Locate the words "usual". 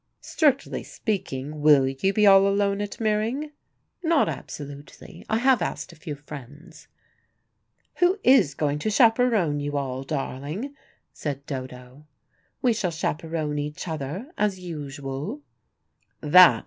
14.59-15.43